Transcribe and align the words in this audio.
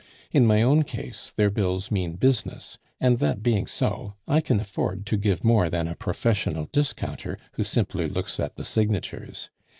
In 0.31 0.47
my 0.47 0.63
own 0.63 0.81
case, 0.81 1.31
their 1.35 1.51
bills 1.51 1.91
mean 1.91 2.15
business; 2.15 2.79
and 2.99 3.19
that 3.19 3.43
being 3.43 3.67
so, 3.67 4.15
I 4.27 4.41
can 4.41 4.59
afford 4.59 5.05
to 5.05 5.15
give 5.15 5.43
more 5.43 5.69
than 5.69 5.87
a 5.87 5.93
professional 5.95 6.67
discounter 6.71 7.37
who 7.53 7.63
simply 7.63 8.09
looks 8.09 8.39
at 8.39 8.55
the 8.55 8.63
signatures. 8.63 9.51